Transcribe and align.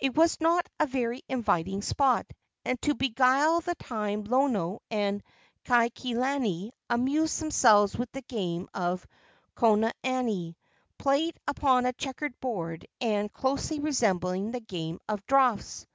It 0.00 0.16
was 0.16 0.40
not 0.40 0.68
a 0.80 0.86
very 0.88 1.22
inviting 1.28 1.80
spot, 1.80 2.26
and 2.64 2.82
to 2.82 2.92
beguile 2.96 3.60
the 3.60 3.76
time 3.76 4.24
Lono 4.24 4.82
and 4.90 5.22
Kaikilani 5.64 6.72
amused 6.90 7.38
themselves 7.40 7.96
with 7.96 8.10
the 8.10 8.22
game 8.22 8.68
of 8.74 9.06
konane, 9.56 10.56
played 10.98 11.38
upon 11.46 11.86
a 11.86 11.92
checkered 11.92 12.34
board 12.40 12.88
and 13.00 13.32
closely 13.32 13.78
resembling 13.78 14.50
the 14.50 14.58
game 14.58 14.98
of 15.08 15.24
draughts. 15.24 15.86